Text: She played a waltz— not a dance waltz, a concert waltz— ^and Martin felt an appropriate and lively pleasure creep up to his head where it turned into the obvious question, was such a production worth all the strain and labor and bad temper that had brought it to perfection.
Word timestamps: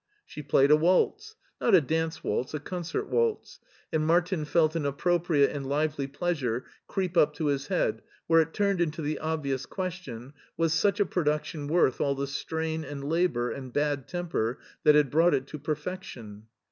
She 0.25 0.41
played 0.41 0.71
a 0.71 0.75
waltz— 0.75 1.35
not 1.61 1.75
a 1.75 1.79
dance 1.79 2.23
waltz, 2.23 2.55
a 2.55 2.59
concert 2.59 3.07
waltz— 3.07 3.59
^and 3.93 4.01
Martin 4.01 4.45
felt 4.45 4.75
an 4.75 4.83
appropriate 4.83 5.51
and 5.51 5.69
lively 5.69 6.07
pleasure 6.07 6.65
creep 6.87 7.15
up 7.15 7.35
to 7.35 7.45
his 7.45 7.67
head 7.67 8.01
where 8.25 8.41
it 8.41 8.51
turned 8.51 8.81
into 8.81 9.03
the 9.03 9.19
obvious 9.19 9.67
question, 9.67 10.33
was 10.57 10.73
such 10.73 10.99
a 10.99 11.05
production 11.05 11.67
worth 11.67 12.01
all 12.01 12.15
the 12.15 12.25
strain 12.25 12.83
and 12.83 13.03
labor 13.03 13.51
and 13.51 13.73
bad 13.73 14.07
temper 14.07 14.57
that 14.85 14.95
had 14.95 15.11
brought 15.11 15.35
it 15.35 15.45
to 15.45 15.59
perfection. 15.59 16.47